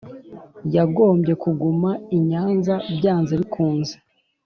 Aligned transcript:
yagombye 0.75 1.33
kuguma 1.43 1.91
i 2.15 2.17
Nyanza, 2.27 2.73
byanze 2.97 3.33
bikunze. 3.41 3.93